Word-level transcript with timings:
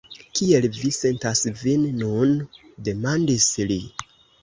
Kiel 0.37 0.65
vi 0.77 0.91
sentas 0.95 1.43
vin 1.61 1.85
nun? 2.01 2.35
demandis 2.91 3.51
li. 3.73 3.83